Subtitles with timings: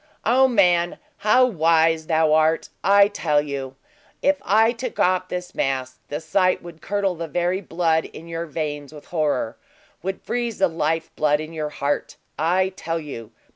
[0.25, 2.69] O man, how wise thou art!
[2.83, 3.75] I tell you,
[4.23, 8.47] if I took off this mask, the sight would curdle the very blood in your
[8.47, 9.57] veins with horror
[10.01, 12.17] would freeze the lifeblood in your heart.
[12.39, 13.31] I tell you!"